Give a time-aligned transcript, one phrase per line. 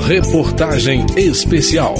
[0.00, 1.94] Reportagem Especial.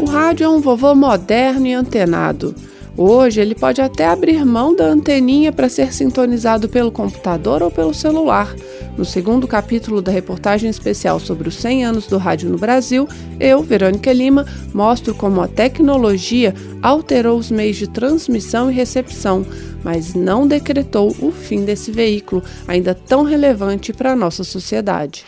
[0.00, 2.54] O rádio é um vovô moderno e antenado.
[2.96, 7.92] Hoje ele pode até abrir mão da anteninha para ser sintonizado pelo computador ou pelo
[7.92, 8.54] celular.
[8.96, 13.06] No segundo capítulo da reportagem especial sobre os 100 anos do rádio no Brasil,
[13.38, 19.44] eu, Verônica Lima, mostro como a tecnologia alterou os meios de transmissão e recepção,
[19.84, 25.26] mas não decretou o fim desse veículo, ainda tão relevante para a nossa sociedade.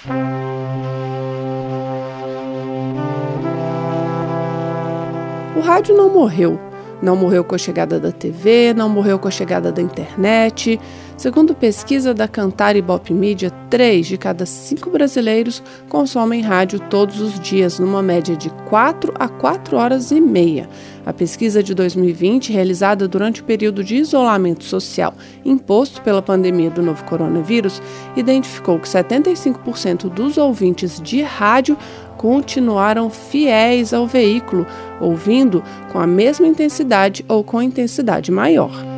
[5.59, 6.57] O rádio não morreu,
[7.03, 10.79] não morreu com a chegada da TV, não morreu com a chegada da internet.
[11.19, 17.21] Segundo pesquisa da Cantar e Bop Media, três de cada cinco brasileiros consomem rádio todos
[17.21, 20.69] os dias, numa média de 4 a 4 horas e meia.
[21.05, 25.13] A pesquisa de 2020, realizada durante o período de isolamento social
[25.45, 27.83] imposto pela pandemia do novo coronavírus,
[28.17, 31.77] identificou que 75% dos ouvintes de rádio
[32.17, 34.65] continuaram fiéis ao veículo,
[35.01, 38.98] ouvindo com a mesma intensidade ou com intensidade maior.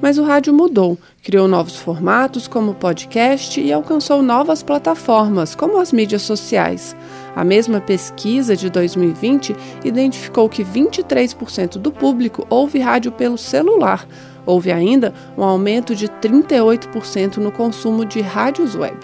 [0.00, 5.92] Mas o rádio mudou, criou novos formatos como podcast e alcançou novas plataformas, como as
[5.92, 6.94] mídias sociais.
[7.34, 14.06] A mesma pesquisa de 2020 identificou que 23% do público ouve rádio pelo celular.
[14.44, 18.96] Houve ainda um aumento de 38% no consumo de rádios web.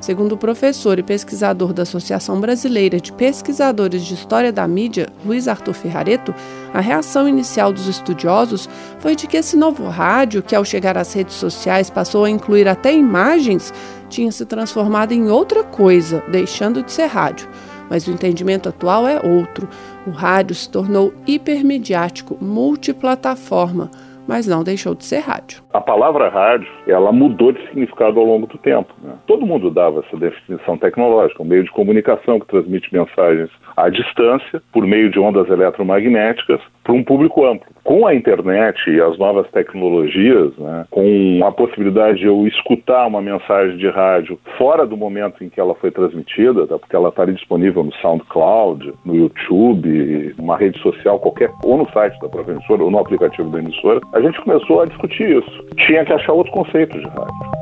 [0.00, 5.48] Segundo o professor e pesquisador da Associação Brasileira de Pesquisadores de História da Mídia, Luiz
[5.48, 6.32] Arthur Ferrareto,
[6.72, 8.68] a reação inicial dos estudiosos
[9.00, 12.68] foi de que esse novo rádio, que ao chegar às redes sociais passou a incluir
[12.68, 13.74] até imagens,
[14.08, 17.48] tinha se transformado em outra coisa, deixando de ser rádio.
[17.90, 19.68] Mas o entendimento atual é outro.
[20.06, 23.90] O rádio se tornou hipermediático, multiplataforma
[24.28, 25.62] mas não deixou de ser rádio.
[25.72, 28.92] A palavra rádio, ela mudou de significado ao longo do tempo.
[29.02, 29.14] Né?
[29.26, 34.62] Todo mundo dava essa definição tecnológica, um meio de comunicação que transmite mensagens à distância,
[34.70, 37.68] por meio de ondas eletromagnéticas, para um público amplo.
[37.84, 43.20] Com a internet e as novas tecnologias, né, com a possibilidade de eu escutar uma
[43.20, 47.26] mensagem de rádio fora do momento em que ela foi transmitida, tá, porque ela está
[47.26, 52.82] disponível no SoundCloud, no YouTube, numa rede social qualquer, ou no site da própria emissora,
[52.82, 55.66] ou no aplicativo da emissora, a gente começou a discutir isso.
[55.86, 57.57] Tinha que achar outro conceito de rádio.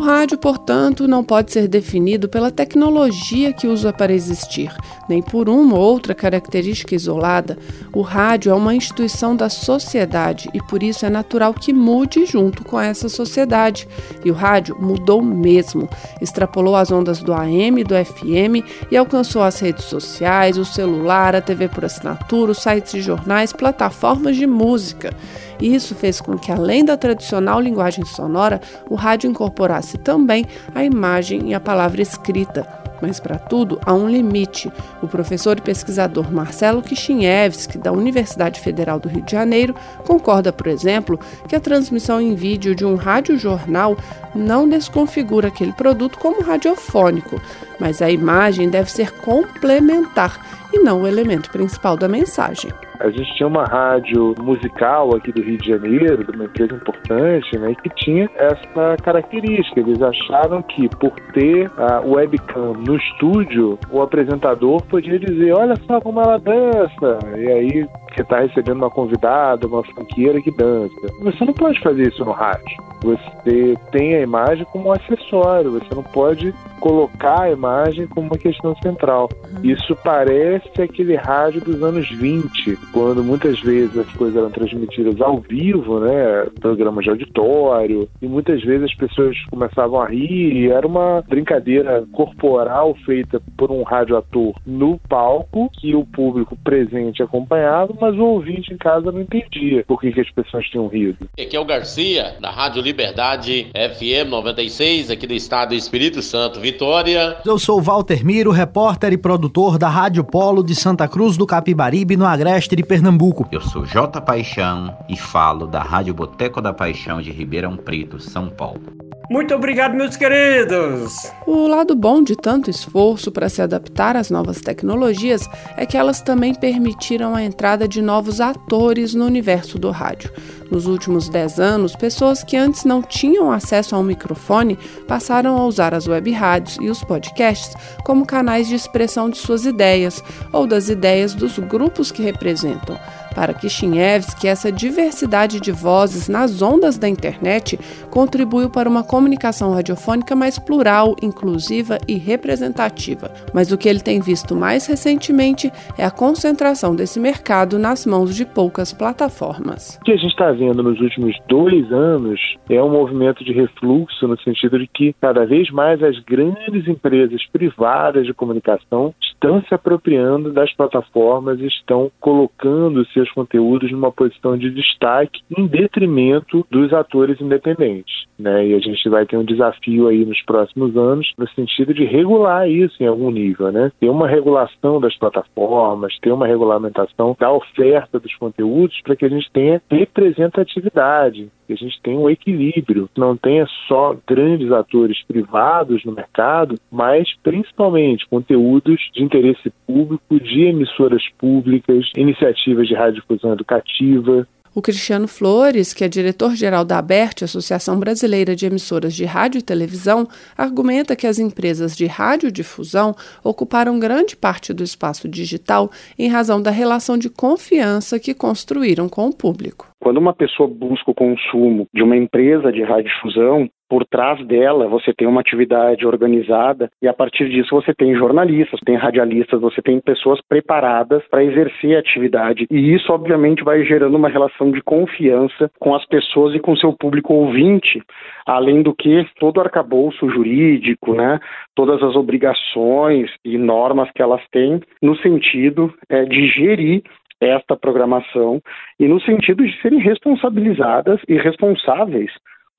[0.00, 4.74] O rádio, portanto, não pode ser definido pela tecnologia que usa para existir,
[5.06, 7.58] nem por uma ou outra característica isolada.
[7.92, 12.64] O rádio é uma instituição da sociedade e por isso é natural que mude junto
[12.64, 13.86] com essa sociedade.
[14.24, 15.86] E o rádio mudou mesmo.
[16.18, 21.36] Extrapolou as ondas do AM e do FM e alcançou as redes sociais, o celular,
[21.36, 25.14] a TV por assinatura, os sites de jornais, plataformas de música.
[25.60, 31.50] Isso fez com que, além da tradicional linguagem sonora, o rádio incorporasse também a imagem
[31.50, 32.66] e a palavra escrita.
[33.02, 34.70] Mas para tudo há um limite.
[35.02, 39.74] O professor e pesquisador Marcelo Kishinevski, da Universidade Federal do Rio de Janeiro,
[40.06, 43.96] concorda, por exemplo, que a transmissão em vídeo de um radiojornal
[44.34, 47.40] não desconfigura aquele produto como radiofônico,
[47.78, 50.38] mas a imagem deve ser complementar
[50.72, 52.70] e não o elemento principal da mensagem.
[53.00, 57.58] A gente tinha uma rádio musical aqui do Rio de Janeiro, de uma empresa importante,
[57.58, 59.80] né, que tinha essa característica.
[59.80, 65.98] Eles acharam que por ter a webcam no estúdio, o apresentador podia dizer: Olha só
[65.98, 67.18] como ela dança.
[67.38, 70.94] E aí você está recebendo uma convidada, uma funkeira que dança.
[71.22, 72.76] Você não pode fazer isso no rádio.
[73.02, 78.38] Você tem a imagem como um acessório, você não pode colocar a imagem como uma
[78.38, 79.28] questão central.
[79.32, 79.70] Uhum.
[79.70, 85.38] Isso parece aquele rádio dos anos 20, quando muitas vezes as coisas eram transmitidas ao
[85.40, 90.86] vivo, né, programas de auditório, e muitas vezes as pessoas começavam a rir, e era
[90.86, 98.16] uma brincadeira corporal feita por um radioator no palco, que o público presente acompanhava, mas
[98.16, 101.28] o ouvinte em casa não entendia por que, que as pessoas tinham rido.
[101.38, 106.60] Aqui é o Garcia, da Rádio Liberdade FM 96, aqui do estado do Espírito Santo,
[106.70, 107.38] Vitória.
[107.44, 112.16] Eu sou Walter Miro, repórter e produtor da Rádio Polo de Santa Cruz do Capibaribe,
[112.16, 113.48] no Agreste de Pernambuco.
[113.50, 118.48] Eu sou J Paixão e falo da Rádio Boteco da Paixão de Ribeirão Preto, São
[118.48, 118.80] Paulo.
[119.30, 121.30] Muito obrigado, meus queridos!
[121.46, 126.20] O lado bom de tanto esforço para se adaptar às novas tecnologias é que elas
[126.20, 130.32] também permitiram a entrada de novos atores no universo do rádio.
[130.68, 135.64] Nos últimos 10 anos, pessoas que antes não tinham acesso a um microfone passaram a
[135.64, 140.66] usar as web rádios e os podcasts como canais de expressão de suas ideias ou
[140.66, 142.98] das ideias dos grupos que representam.
[143.34, 147.78] Para Kishinevski, essa diversidade de vozes nas ondas da internet
[148.10, 153.30] contribuiu para uma comunicação radiofônica mais plural, inclusiva e representativa.
[153.54, 158.34] Mas o que ele tem visto mais recentemente é a concentração desse mercado nas mãos
[158.34, 159.98] de poucas plataformas.
[160.00, 164.26] O que a gente está vendo nos últimos dois anos é um movimento de refluxo
[164.26, 169.74] no sentido de que cada vez mais as grandes empresas privadas de comunicação estão se
[169.74, 177.40] apropriando das plataformas, estão colocando seus conteúdos numa posição de destaque em detrimento dos atores
[177.40, 178.26] independentes.
[178.38, 178.68] Né?
[178.68, 182.68] E a gente vai ter um desafio aí nos próximos anos no sentido de regular
[182.68, 183.92] isso em algum nível, né?
[184.00, 189.28] Ter uma regulação das plataformas, ter uma regulamentação da oferta dos conteúdos para que a
[189.28, 196.04] gente tenha representatividade, que a gente tenha um equilíbrio, não tenha só grandes atores privados
[196.04, 204.46] no mercado, mas principalmente conteúdos de interesse público, de emissoras públicas, iniciativas de radiodifusão educativa,
[204.72, 209.62] o Cristiano Flores, que é diretor-geral da ABERT, Associação Brasileira de Emissoras de Rádio e
[209.62, 216.62] Televisão, argumenta que as empresas de radiodifusão ocuparam grande parte do espaço digital em razão
[216.62, 219.88] da relação de confiança que construíram com o público.
[220.00, 225.12] Quando uma pessoa busca o consumo de uma empresa de radiodifusão, por trás dela você
[225.12, 230.00] tem uma atividade organizada e a partir disso você tem jornalistas, tem radialistas, você tem
[230.00, 235.68] pessoas preparadas para exercer a atividade e isso obviamente vai gerando uma relação de confiança
[235.80, 238.00] com as pessoas e com seu público ouvinte,
[238.46, 241.40] além do que todo o arcabouço jurídico, né,
[241.74, 247.02] todas as obrigações e normas que elas têm no sentido é, de gerir
[247.40, 248.60] esta programação
[249.00, 252.30] e no sentido de serem responsabilizadas e responsáveis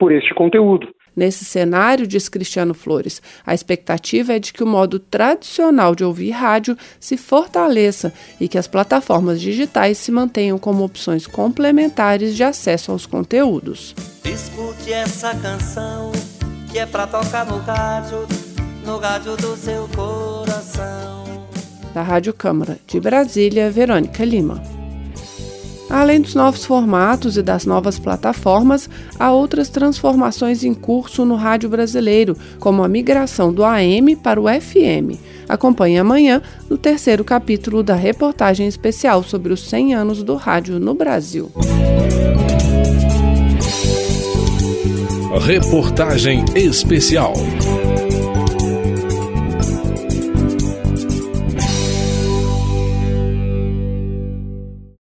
[0.02, 0.88] por este conteúdo.
[1.16, 6.32] Nesse cenário, diz Cristiano Flores, a expectativa é de que o modo tradicional de ouvir
[6.32, 12.92] rádio se fortaleça e que as plataformas digitais se mantenham como opções complementares de acesso
[12.92, 13.94] aos conteúdos.
[14.24, 16.12] Escute essa canção
[16.72, 18.28] que é para tocar no rádio,
[18.86, 21.22] no rádio do seu coração
[21.94, 24.81] da Rádio Câmara de Brasília, Verônica Lima.
[25.92, 28.90] Além dos novos formatos e das novas plataformas,
[29.20, 34.46] há outras transformações em curso no rádio brasileiro, como a migração do AM para o
[34.46, 35.20] FM.
[35.50, 40.94] Acompanhe amanhã no terceiro capítulo da reportagem especial sobre os 100 anos do rádio no
[40.94, 41.52] Brasil.
[45.46, 47.34] Reportagem especial.